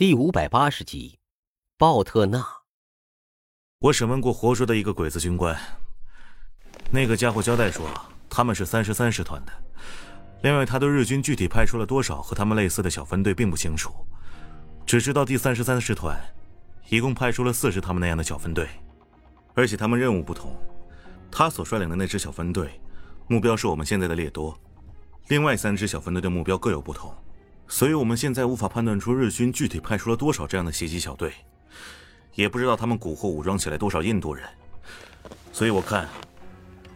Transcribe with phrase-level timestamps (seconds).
[0.00, 1.18] 第五百八十集，
[1.76, 2.42] 鲍特纳。
[3.80, 5.54] 我审问过活捉的一个鬼子军官，
[6.90, 7.86] 那个家伙交代说
[8.26, 9.52] 他们是三十三师团的。
[10.42, 13.92] 另外，他对日军具体派出了多少和他们类似的小分队并不清楚，
[14.86, 16.18] 只知道第三十三师团
[16.88, 18.66] 一共派出了四支他们那样的小分队，
[19.52, 20.56] 而且他们任务不同。
[21.30, 22.80] 他所率领的那支小分队
[23.28, 24.58] 目标是我们现在的列多，
[25.28, 27.14] 另外三支小分队的目标各有不同。
[27.72, 31.32] 所以，我们现在无法判断出日军具体派出了多少这样的袭击小队，
[32.34, 34.44] 也不知道他们蛊惑武装起来多少印度人。
[35.52, 36.08] 所以，我看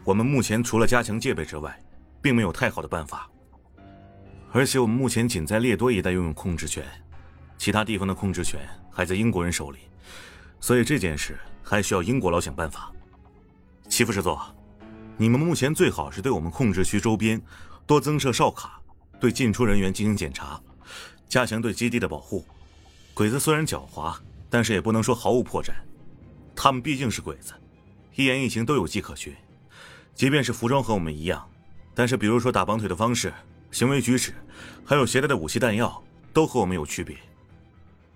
[0.02, 1.80] 我们目前除了加强戒备之外，
[2.20, 3.30] 并没有太好的办法。
[4.52, 6.84] 而且，我们目前仅在列多一带拥有控制权，
[7.56, 8.60] 其他地方的控制权
[8.90, 9.78] 还在英国人手里。
[10.58, 12.92] 所以，这件事还需要英国佬想办法。
[13.88, 14.42] 齐副师座，
[15.16, 17.40] 你们目前最好是对我们控制区周边
[17.86, 18.80] 多增设哨卡。
[19.20, 20.60] 对进出人员进行检查，
[21.28, 22.44] 加强对基地的保护。
[23.14, 24.16] 鬼子虽然狡猾，
[24.50, 25.72] 但是也不能说毫无破绽。
[26.56, 27.52] 他们毕竟是鬼子，
[28.14, 29.34] 一言一行都有迹可循。
[30.14, 31.48] 即便是服装和我们一样，
[31.94, 33.32] 但是比如说打绑腿的方式、
[33.70, 34.32] 行为举止，
[34.84, 37.16] 还有携带的武器弹药，都和我们有区别。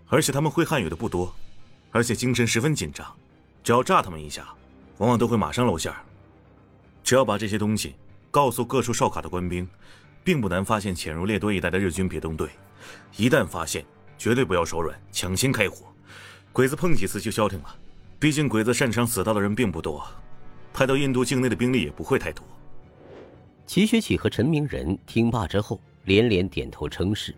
[0.08, 1.34] 而且他们会汉语的不多，
[1.90, 3.06] 而且精神十分紧张。
[3.64, 4.48] 只要炸他们一下，
[4.98, 5.98] 往往都会马上露馅儿。
[7.02, 7.94] 只要把这些东西
[8.30, 9.68] 告诉各处哨卡的官兵。
[10.28, 12.50] 并不难发现潜入列多一带的日军别动队，
[13.16, 13.82] 一旦发现，
[14.18, 15.86] 绝对不要手软，抢先开火。
[16.52, 17.74] 鬼子碰几次就消停了，
[18.18, 20.06] 毕竟鬼子擅长死道的人并不多，
[20.70, 22.44] 派到印度境内的兵力也不会太多。
[23.66, 27.34] 齐学启和陈明仁听罢之后，连连点头称是。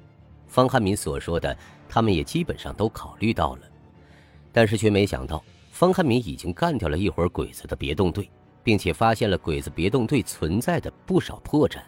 [0.48, 1.56] 方汉民所说的，
[1.88, 3.62] 他们也基本上都考虑到了，
[4.50, 8.28] 但是却没想到，方汉民已经干掉了一伙鬼子的别动队，
[8.64, 11.78] 并且发现了鬼子别动队存在的不少破绽。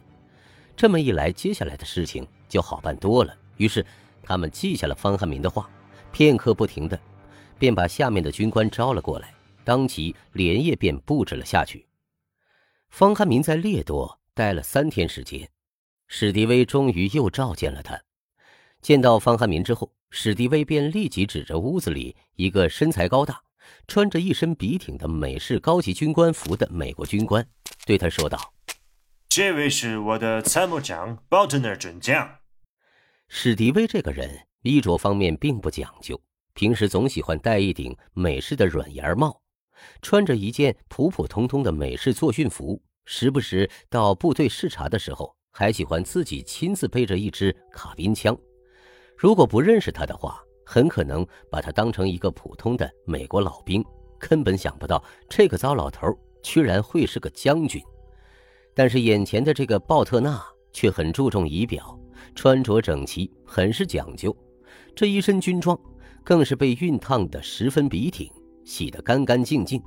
[0.82, 3.32] 这么一来，接下来的事情就好办多了。
[3.56, 3.86] 于是，
[4.20, 5.70] 他们记下了方汉民的话，
[6.10, 7.00] 片刻不停的，
[7.56, 11.86] 便把下面的军官招了过来，当即连夜便布置了下去。
[12.90, 15.48] 方汉民在列多待了三天时间，
[16.08, 18.02] 史迪威终于又召见了他。
[18.80, 23.40] 见到方汉民之后，史迪威便立即指着屋子里一个身材高大、
[23.86, 27.46] 穿着一身笔挺的美式高级军官服的美国军官，
[27.86, 28.52] 对他说道。
[29.34, 32.28] 这位是我的参谋长鲍特纳准将。
[33.28, 34.28] 史迪威这个人
[34.60, 36.20] 衣着方面并不讲究，
[36.52, 39.40] 平时总喜欢戴一顶美式的软檐帽，
[40.02, 48.36] 穿着一件普普通通的美式作训服，时不时到部队视察的时候，还喜欢自己亲自背着一支卡宾枪。
[49.16, 53.82] 如果不认识他的话，很可能把他当成一个普通的美国老兵，
[54.18, 56.06] 根本想不到这个糟老头
[56.42, 57.82] 居然会是个将军。
[58.74, 61.98] 但是眼前的这个鲍特纳却很注重仪表，
[62.34, 64.34] 穿着整齐，很是讲究。
[64.94, 65.78] 这一身军装
[66.24, 68.30] 更是被熨烫的十分笔挺，
[68.64, 69.82] 洗得干干净净。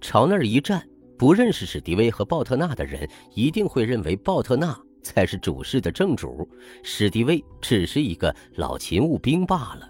[0.00, 6.48] 朝那儿一站，不认识史迪威和鲍特纳的人一定会认为鲍特纳才是主事的正主，
[6.82, 9.88] 史迪威只是一个老勤务兵罢了。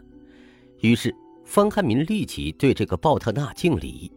[0.80, 1.14] 于是
[1.44, 4.12] 方汉民立即对这个鲍特纳敬礼，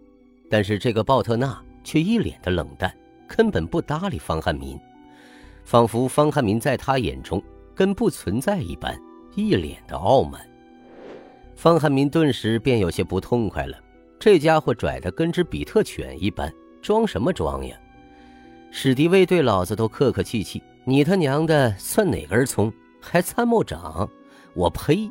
[0.49, 2.93] 但是这个鲍特纳却一脸的冷淡。
[3.35, 4.79] 根本不搭理方汉民，
[5.63, 7.41] 仿佛方汉民在他眼中
[7.73, 8.99] 跟不存在一般，
[9.35, 10.41] 一脸的傲慢。
[11.55, 13.77] 方汉民顿时便有些不痛快了，
[14.19, 17.77] 这家伙拽的跟只比特犬一般，装什么装呀？
[18.69, 22.71] 史迪威对老子都客客气气，你他娘的算哪根葱？
[22.99, 24.07] 还参谋长？
[24.53, 25.09] 我呸！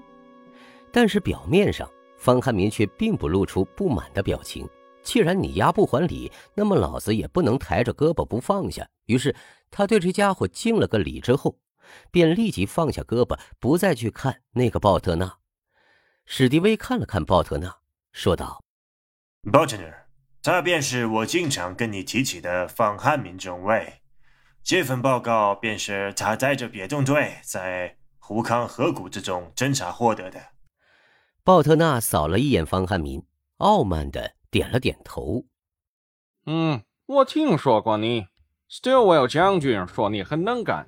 [0.93, 4.69] 但是表面上，方汉民却并不露出不满的表情。
[5.03, 8.89] 既然你丫不还礼，那么老子也不能抬着胳膊不放下。
[9.07, 9.35] 于是
[9.71, 11.59] 他对这家伙敬了个礼之后，
[12.11, 15.39] 便立即放下胳膊，不再去看那个鲍特纳。
[16.27, 17.79] 史迪威看了看鲍特纳，
[18.13, 18.63] 说道
[19.51, 19.93] ：“鲍特纳，
[20.43, 23.95] 他便是我经常跟你提起的方汉民中尉。
[24.63, 30.41] 这份报告便是他带着别动队在胡康河谷之中侦查获得的。”
[31.43, 33.25] 鲍特纳扫了一眼方汉民，
[33.57, 34.35] 傲慢的。
[34.51, 35.45] 点了点头。
[36.47, 38.27] 嗯，我听说过你
[38.71, 40.87] ，Stillwell 将军说你很能干。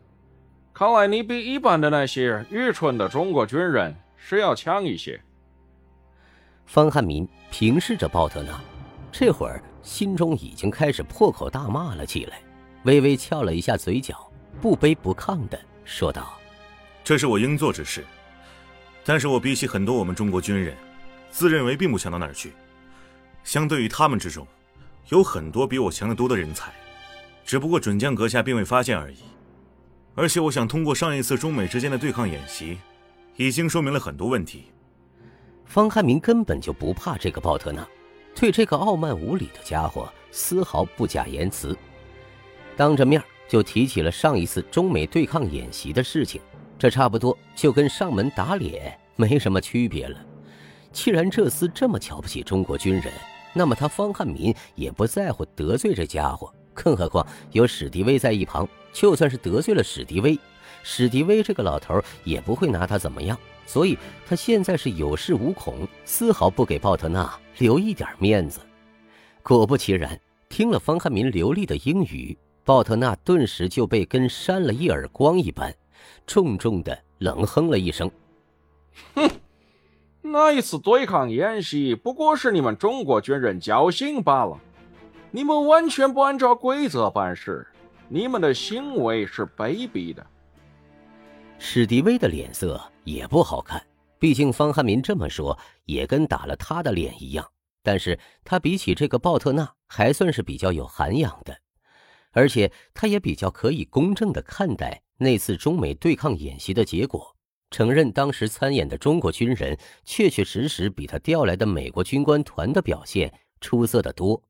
[0.74, 5.20] 看来你比一般的那些愚蠢的中国军人是要强一些。
[6.64, 8.58] 方汉民平视着鲍特纳，
[9.12, 12.40] 这会儿心中已经开始破口大骂了起来，
[12.84, 14.32] 微微翘了一下嘴角，
[14.62, 16.32] 不卑不亢的说道
[17.04, 18.02] ：“这是我应做之事，
[19.04, 20.74] 但是我比起很多我们中国军人，
[21.30, 22.52] 自认为并不强到哪儿去。”
[23.44, 24.46] 相对于他们之中，
[25.08, 26.72] 有很多比我强得多的人才，
[27.44, 29.16] 只不过准将阁下并未发现而已。
[30.14, 32.78] 而且，我想通过上一次中美之间的对抗演习，
[33.36, 34.66] 已经说明了很多问题。
[35.64, 37.86] 方汉民根本就不怕这个鲍特纳，
[38.34, 41.74] 对这个傲慢无礼的家伙丝毫不假言辞，
[42.76, 46.40] 当着面就提起了上一次中美对抗演习的事情。
[46.78, 50.18] 这差不多就跟上门打脸没什么区别了。
[50.92, 53.12] 既然这厮这么瞧不起中国军人，
[53.52, 56.52] 那么他方汉民也不在乎得罪这家伙。
[56.74, 60.38] 更何况有史迪威在一旁，就算是得罪了史迪威，
[60.82, 63.38] 史迪威这个老头也不会拿他怎么样。
[63.66, 63.96] 所以
[64.26, 68.60] 他现在是有恃无恐，丝毫不给鲍特纳留一点面子。
[69.42, 70.18] 果不其然，
[70.48, 75.74] 听了方汉民流利的英语，鲍特纳顿时就被跟扇了一耳光一般，
[76.26, 78.10] 重重的冷哼了一声
[79.14, 79.30] ：“哼，
[80.22, 84.58] 那一次对抗演习不过是你们中国军人侥幸罢了。”
[85.34, 87.66] 你们完全不按照规则办事，
[88.06, 90.24] 你们的行为是卑鄙的。
[91.58, 93.82] 史迪威的脸色也不好看，
[94.18, 97.48] 毕竟方汉民这么说，也跟打了他的脸一样。
[97.82, 101.56] 但是他比起这个鲍特纳，还算是比较有涵养的，
[102.32, 107.34] 而且他也比较可以公正的看待那次中美对抗演习的结果，
[107.72, 113.32] 承认当时参演的中国军人确确实实比他调来的美国军官团的表现
[113.62, 114.40] 出色的多。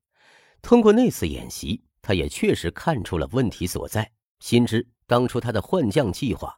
[0.60, 4.10] 通过那次演习，他也确实看出了问题所在，
[4.40, 6.52] 心知当初他的换将计划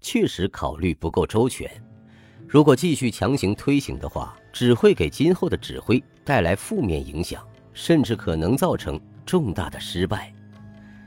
[0.00, 1.70] 确实考虑不够周全，
[2.48, 10.34] 如果继续强行推行的话，只会给今后的指挥带来负面影响，甚至可能造成重大的失败。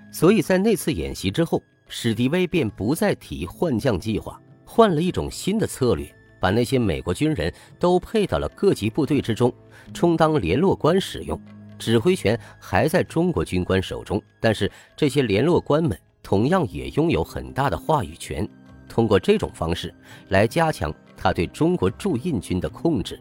[0.10, 4.42] 所以在那次演习之后，史迪威便不再提换将计划，
[4.74, 6.10] 换了一种新的策略，
[6.40, 9.54] 把那些美国军人都配到了各级部队之中，
[9.94, 11.38] 充当联络官使用。
[11.78, 18.48] 指挥权还在中国军官手中，但是这些联络官们同样也拥有很大的话语权。
[18.88, 19.94] 通过这种方式
[20.30, 23.20] 来加强他对中国驻印军的控制，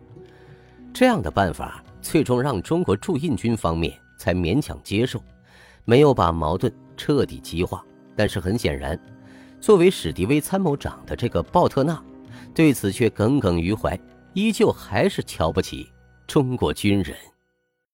[0.94, 5.20] 这样的办法最终让中国驻印军方面才勉强接受，
[5.84, 7.84] 没有把矛盾彻底激化。
[8.14, 8.96] 但是很显然，
[9.60, 12.02] 作为史迪威参谋长的这个鲍特纳，
[12.54, 13.98] 对此却耿耿于怀，
[14.32, 15.86] 依旧还是瞧不起
[16.26, 17.16] 中国军人。